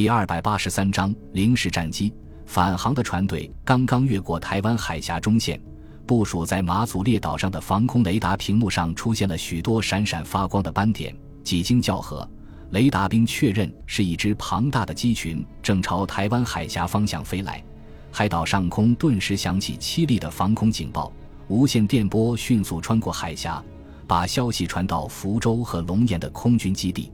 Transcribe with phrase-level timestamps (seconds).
[0.00, 2.10] 第二百八十三章零式战机。
[2.46, 5.60] 返航的船队刚刚越过台湾海峡中线，
[6.06, 11.14] 部署在马祖列岛上的防空雷达屏幕上出现了许多闪闪发光的斑点。
[11.44, 12.26] 几经校核，
[12.70, 17.62] 雷达兵确认是一支庞大的机群正朝台湾海峡方向飞来。
[18.10, 21.12] 海岛上空顿时响起凄厉的防空警报，
[21.48, 23.62] 无线电波迅速穿过海峡，
[24.06, 27.12] 把消息传到福州和龙岩的空军基地。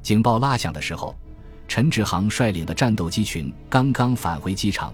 [0.00, 1.14] 警报拉响的时候。
[1.68, 4.92] 陈志航率领的战斗机群刚刚返回机场，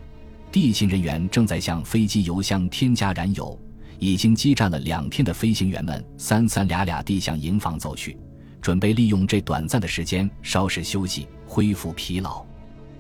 [0.52, 3.59] 地勤人员正在向飞机油箱添加燃油。
[4.01, 8.16] 已经激战了两天的飞行员们三三俩俩地向营房走去，
[8.62, 12.45] 准备利用这短暂的时间稍事休息，恢复疲劳。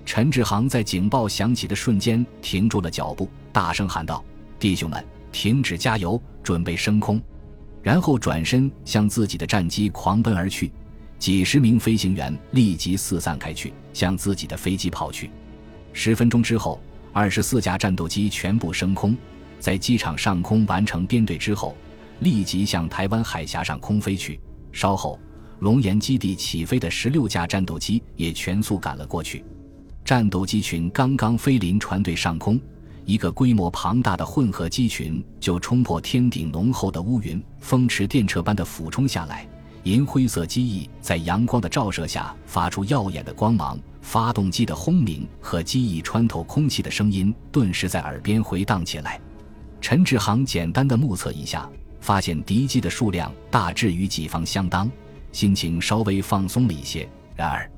[0.04, 4.24] 陈志航在警报响起的瞬间停住了脚步，大声喊道
[4.58, 7.22] ：“弟兄们，停止加油，准备升空！”
[7.80, 10.72] 然后转身向自己的战机狂奔而去。
[11.18, 15.30] 几十名飞行员立即四散开去，向自己的飞机跑去。
[15.92, 16.80] 十分钟之后，
[17.12, 19.16] 二十四架战斗机全部升空，
[19.58, 21.76] 在机场上空完成编队之后，
[22.20, 24.38] 立即向台湾海峡上空飞去。
[24.70, 25.18] 稍后，
[25.58, 29.44] 龙岩基地起飞的十六架战斗机也全速赶了过去。
[30.04, 32.60] 战斗机群刚刚飞临船队上空，
[33.04, 39.48] 一个规模庞大的混合机群就冲破天顶浓厚的乌云，风驰电掣般的俯冲下来。
[39.84, 49.20] 银灰色机翼在阳光的照射下发出耀眼的光芒，发动机的轰鸣和机翼穿透空气的声音顿时在耳边回荡起来。
[49.80, 54.90] 陈志航简单的目测一下，发现敌机的数量大致与己方相当，
[55.32, 57.08] 心情稍微放松了一些。
[57.34, 57.70] 然而，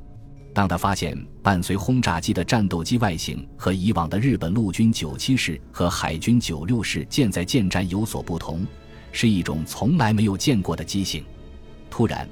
[0.52, 8.66] 当他发现伴随轰炸机的战斗机外形和以往的日本陆军九七式和海军九六式舰载舰战有所不同，
[9.12, 11.22] 是一种从来没有见过的机型。
[11.90, 12.26] 突然，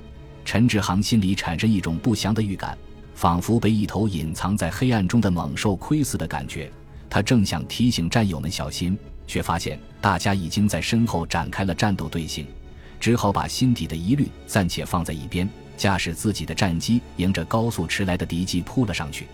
[0.44, 2.78] 陈志航心里产生一种不祥的预感，
[3.14, 6.70] 仿佛被一头隐藏在黑暗中的猛兽窥视的感觉。
[7.10, 12.46] 他正想提醒战友们小心，却发现大家已经在身后展开了战斗队形，
[13.00, 19.26] 只好把心底的疑虑暂且放在一边，驾驶自己的战机迎着高速驰来的敌机扑了上去。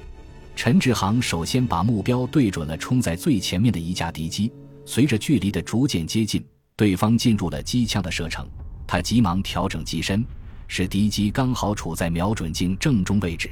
[0.56, 4.52] 陈志航首先把目标对准了冲在最前面的一架敌机，
[4.86, 6.44] 随着距离的逐渐接近，
[6.76, 8.48] 对方进入了机枪的射程。
[8.86, 10.24] 他急忙调整机身，
[10.68, 13.50] 使敌机刚好处在瞄准镜正中位置。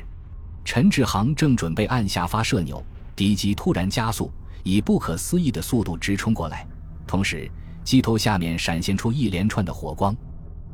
[0.65, 2.84] 陈志航正准备按下发射钮，
[3.16, 4.31] 敌机突然加速，
[4.62, 6.66] 以不可思议的速度直冲过来，
[7.06, 7.50] 同时
[7.82, 10.16] 机头下面闪现出一连串的火光。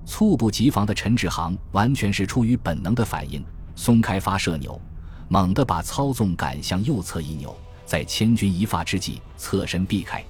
[0.04, 4.80] 猝不及防的陈志航完全是出于本能的反应，松开发射钮，
[5.28, 10.24] 猛地把操纵杆向右侧一扭，在千钧一发之际侧身避开。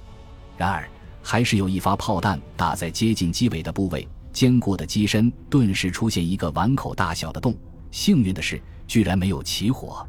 [0.57, 0.89] 然而，
[1.23, 4.07] 还是有一发炮弹打在接近机尾的部位。
[4.39, 7.53] 坚固的机身顿时出现一个碗口大小的洞，
[7.91, 8.57] 幸运的是，
[8.87, 10.07] 居然没有起火。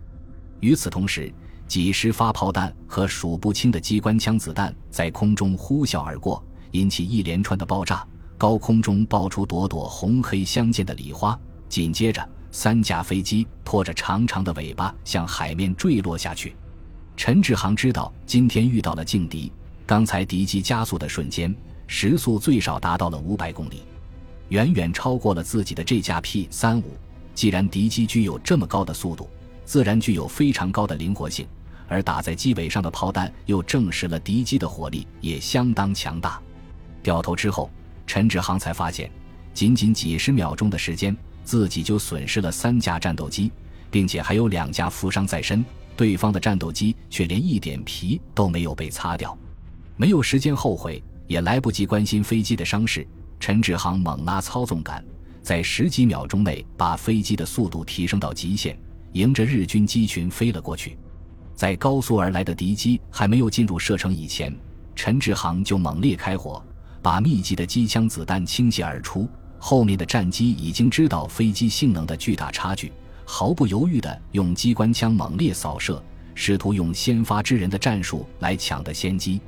[0.60, 1.34] 与此同时，
[1.66, 8.06] 几十发炮弹和数不清的机关枪子弹在空中呼啸而过，引起一连串的爆炸。
[8.38, 11.36] 高空中爆出朵朵红黑相间的礼花，
[11.68, 16.54] 紧接着，三架飞机拖着长长的尾巴向海面坠落下去。
[17.16, 19.52] 陈志航知道今天遇到了劲敌，
[19.84, 21.52] 刚才敌机加速的瞬间，
[21.88, 23.82] 时速最少达到了五百公里。
[24.50, 26.96] 远远超过了自己的这架 P 三五。
[27.34, 29.28] 既然敌机具有这么高的速度，
[29.64, 31.46] 自然具有非常高的灵活性，
[31.88, 36.40] 而打在机尾上的炮弹又证实了敌机的火力也相当强大。
[37.02, 37.70] 掉头之后，
[38.06, 39.10] 陈志航才发现，
[39.54, 43.50] 仅仅几十秒钟的时间，自己就损失了三架战斗机，
[43.90, 45.64] 并且还有两架负伤在身。
[45.96, 49.36] 对方的战斗机却连一点皮都没有被擦掉。
[49.96, 53.06] 没有时间后悔，也来不及关心飞机的伤势。
[53.40, 55.02] 陈志航猛拉操纵杆，
[55.42, 58.78] 在十几秒钟内把飞机的速度提升到极限，
[59.12, 60.98] 迎着日军机群飞了过去。
[61.54, 64.54] 在高速而来的敌机还没有进入射程以前，
[64.94, 66.62] 陈志航就猛烈开火，
[67.00, 69.26] 把密集的机枪子弹倾泻而出。
[69.58, 72.92] 后面的战机已经知道飞机性能的巨大差距，
[73.24, 76.02] 毫不犹豫地用机关枪猛烈扫射，
[76.34, 79.41] 试图用先发制人的战术来抢得先机。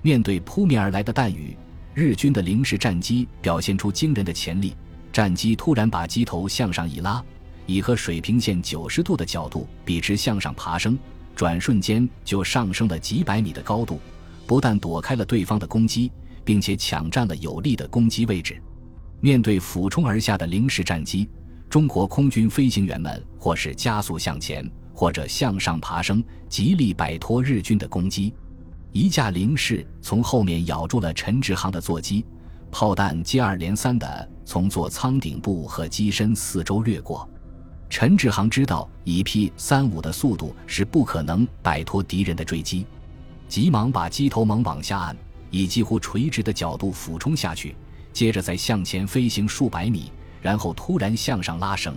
[0.00, 1.56] 面对扑面而来的弹雨。
[1.94, 4.74] 日军的零式战机表现出惊人的潜力，
[5.12, 7.22] 战机突然把机头向上一拉，
[7.66, 10.98] 以和水平线九十度的角度笔直向上爬升，
[11.36, 14.00] 转瞬间就上升了几百米的高度，
[14.46, 16.10] 不但躲开了对方的攻击，
[16.44, 18.60] 并且抢占了有利的攻击位置。
[19.20, 21.28] 面对俯冲而下的零式战机，
[21.68, 28.32] 中国空军飞行员们或是加速向前，或者向上爬升，极力摆脱日军的攻击。
[28.92, 32.24] 一架零式从后面咬住了陈志航的座机，
[32.70, 37.26] 炮弹接二连三的从座舱顶部和机身四周掠过。
[37.88, 42.86] 陈志航知道以 P 三五的速度是不可能摆脱敌人的追击，
[43.48, 45.16] 急忙把机头猛往下按，
[45.50, 47.74] 以几乎垂直的角度俯冲下去，
[48.12, 50.12] 接着再向前飞行数百米，
[50.42, 51.94] 然后突然向上拉绳。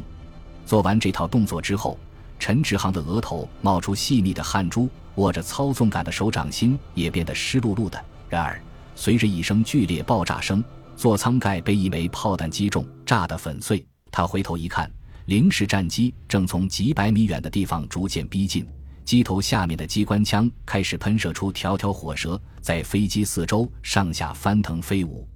[0.66, 1.98] 做完这套动作之后，
[2.40, 8.04] 陈志航的额头冒出细密的汗珠，握着操纵杆的手掌心也变得湿漉漉的。
[8.30, 8.62] 然而，
[8.96, 10.64] 随着一声剧烈爆炸声，
[10.96, 13.86] 座舱盖被一枚炮弹击中，炸得粉碎。
[14.12, 14.92] 他回头一看。
[15.26, 18.64] 零式战机正从几百米远的地方逐渐逼近，
[19.04, 25.28] 机头下面的机关枪开始喷射出条条火舌，在飞机四周上下翻腾飞舞。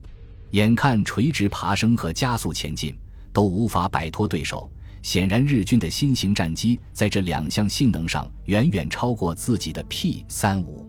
[0.52, 2.96] 眼看垂直爬升和加速前进
[3.34, 10.86] 都无法摆脱对手，显然日军的新型战机在这两项性能上远远超过自己的 P 三五。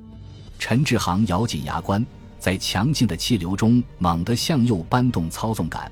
[0.59, 2.05] 陈志航咬紧牙关，
[2.39, 5.91] 在强劲的气流中猛地向右搬动操纵杆。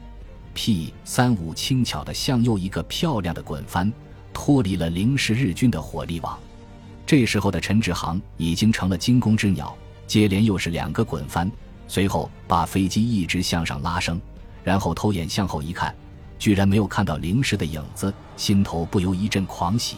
[0.55, 3.93] P 三五轻巧地向右一个漂亮的滚翻，
[4.33, 6.39] 脱离了零式日军的火力网。
[7.07, 9.75] 这时候的陈志航已经成了惊弓之鸟，
[10.07, 11.51] 接连又是两个滚翻，
[11.87, 14.21] 随后把飞机一直向上拉升，
[14.63, 15.95] 然后偷眼向后一看，
[16.39, 19.97] 居然没有看到零式的影子，心头不由一阵狂喜。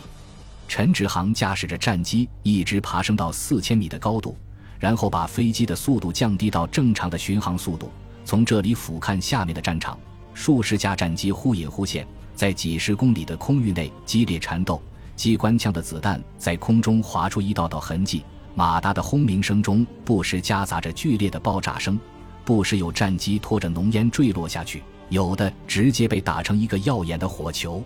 [0.67, 4.37] 陈志航驾驶着战机一直爬升到四千米的高度，
[4.79, 7.91] 然后把飞机的速度降低到正常的巡航速度，
[8.25, 9.99] 从这里俯瞰下面的战场。
[10.33, 14.81] 数十架战机忽隐忽现，在几十公里的空域内激烈缠斗，
[15.17, 18.25] 机关枪的子弹在空中划出一道道痕迹。
[18.55, 21.99] 马达的轰鸣声中，不时夹杂着剧烈的爆炸声，
[22.45, 27.85] 不时有战机拖着浓烟坠落下去，有的直接被打成一个耀眼的火球。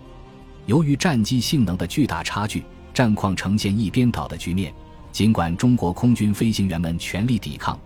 [0.66, 4.72] 由于战机性能的巨大差距，战况呈现一边倒的局面。
[5.10, 7.78] 尽管中国空军飞行员们全力抵抗，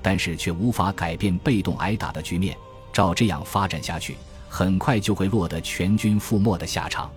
[0.00, 2.56] 但是却无法改变被动挨打的局面。
[2.92, 4.16] 照这样发展下去，
[4.48, 7.10] 很快就会落得全军覆没的下场。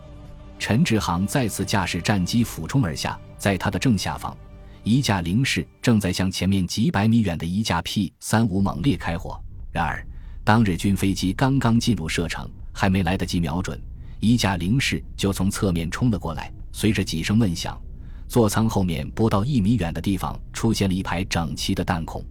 [0.60, 4.36] 陈志航再次驾驶战机俯冲而下，在他的正下方，
[4.84, 9.40] 一架零式正在向前面几百米远的一架 P 三五猛烈开火。
[9.72, 10.06] 然而，
[10.46, 13.82] 当日军飞机刚刚进入射程，还没来得及瞄准，
[14.20, 16.52] 一架零式就从侧面冲了过来。
[16.74, 17.80] 随着几声闷响，
[18.28, 22.22] 座舱后面不到一米远的地方出现了一排整齐的弹孔，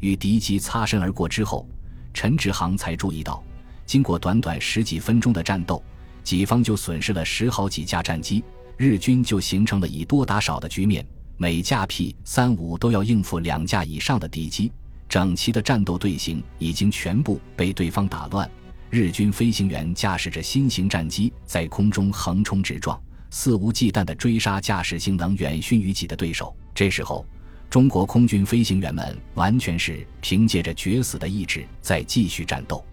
[0.00, 1.68] 与敌机擦身而过之后。
[2.12, 3.42] 陈志航才注意到，
[3.86, 5.82] 经过短短十几分钟的战斗，
[6.22, 8.42] 己方就损失了十好几架战机，
[8.76, 11.06] 日军就形成了以多打少的局面。
[11.36, 14.70] 每架 P 三五都要应付两架以上的敌机，
[15.08, 18.50] 整齐的战斗队形已经全部被对方打乱。
[18.90, 26.54] 日军飞行员驾驶着新型战机在空中横冲直撞，肆无忌惮地追杀驾驶性能远逊于己的对手。
[26.74, 27.26] 这时候。
[27.70, 32.84] 中国空军飞行员们完全是凭借着决死的意志在继续战斗。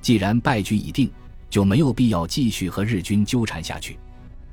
[0.00, 1.10] 既然败局已定，
[1.48, 3.98] 就没有必要继续和日军纠缠下去。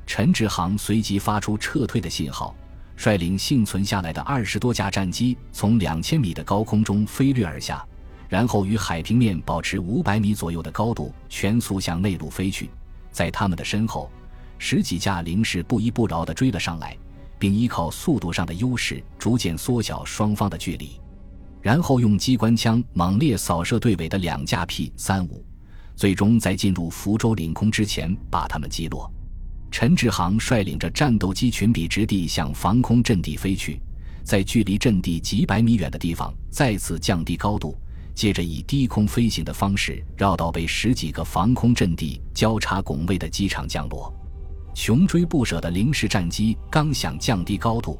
[0.08, 2.56] 陈志航随即发出撤退的信号，
[2.98, 7.86] 率领幸存下来的二十多架战机从两千米的高空中飞掠而下，
[8.28, 12.70] 然后与海平面保持五百米左右的高度，全速向内陆飞去。
[13.12, 14.12] 在他们的身后，
[14.58, 16.98] 十几架零式不依不饶地追了上来。
[17.40, 21.00] 并依靠速度上的优势，逐渐缩小双方的距离，
[21.62, 25.46] 然后用机关枪猛烈扫射队尾的两架 P 三五，
[25.96, 29.08] 最终在进入福州领空之前把他们击落。
[29.70, 33.80] 陈志航率领着战斗机群笔直地向防空阵地飞去，
[34.24, 37.78] 在距离阵地几百米远的地方再次降低高度，
[38.16, 44.12] 接着以低空飞行的方式绕到被十几个防空阵地交叉拱卫的机场降落。
[44.74, 48.00] 穷追不舍的零式战机刚想降低高度，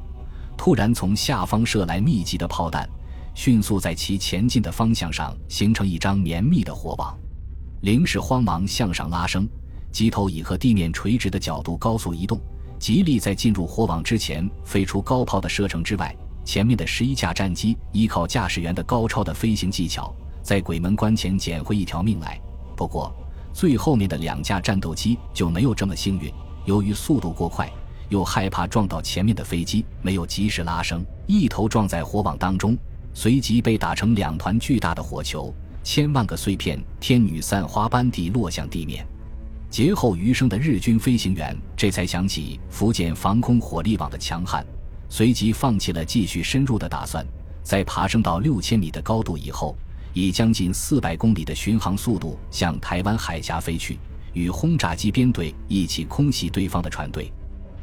[0.56, 2.88] 突然从下方射来密集的炮弹，
[3.34, 7.16] 迅速在其前进的方向上形成一张绵密的火网。
[7.82, 9.48] 零式慌忙向上拉升，
[9.90, 12.40] 机头以和地面垂直的角度高速移动，
[12.78, 16.14] 极力在进入火网之前飞出高炮的射程之外。
[16.44, 22.40] 前面的十一架战机依靠驾驶员的高超的飞行技巧，在鬼门关前捡回一条命来。
[22.74, 23.14] 不过，
[23.52, 26.32] 最后面的两架战斗机就没有这么幸运。
[26.64, 27.70] 由于速度过快，
[28.08, 32.74] 又害怕撞到前面的飞机，没有及时拉升，一头撞在火网当中，
[33.12, 35.52] 随即被打成两团巨大的火球，
[35.82, 39.06] 千万个碎片天女散花般地落向地面。
[39.70, 44.64] 劫后余生的日军飞行员这才想起福建防空火力网的强悍，
[45.08, 47.24] 随即放弃了继续深入的打算。
[47.62, 49.76] 在爬升到六千米的高度以后，
[50.14, 53.98] 以将近四百公里的巡航速度向台湾海峡飞去。
[54.32, 57.30] 与轰炸机编队一起空袭对方的船队，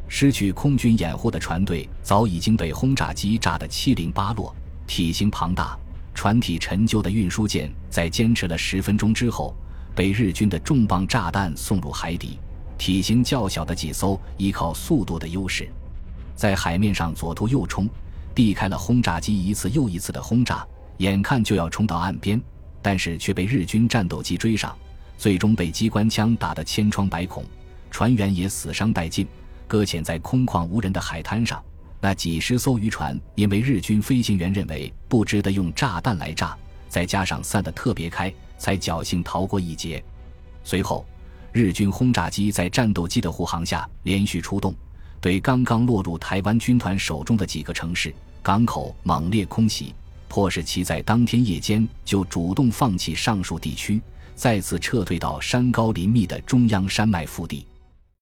[0.07, 4.55] 失去空军掩护的船队早已经被轰炸机炸得七零八落。
[4.87, 5.77] 体型庞大、
[6.13, 9.55] 船体陈旧的运输舰，在坚持了十分钟之后，
[9.95, 12.37] 被日军的重磅炸弹送入海底。
[12.77, 15.69] 体型较小的几艘依靠速度的优势，
[16.35, 17.87] 在海面上左突右冲，
[18.33, 22.39] 避开了轰炸机一次又一次的轰炸，眼看就要冲到岸边，
[22.81, 24.75] 但是却被日军战斗机追上，
[25.17, 27.45] 最终被机关枪打得千疮百孔，
[27.89, 29.25] 船员也死伤殆尽，
[29.67, 31.63] 搁浅在空旷无人的海滩上。
[32.01, 36.55] 那几十艘渔船因为日军飞行员认为不值得用炸弹来炸，
[36.89, 40.03] 再加上散得特别开，才侥幸逃过一劫。
[40.63, 41.05] 随后，
[41.51, 44.73] 日军轰炸机在战斗机的护航下连续出动，
[45.21, 49.93] 对刚刚落入台湾军团手中的几个城市、港口猛烈空袭，
[50.27, 54.01] 迫使其在当天夜间就主动放弃上述地区，
[54.35, 57.65] 再次撤退到山高林密的中央山脉腹地。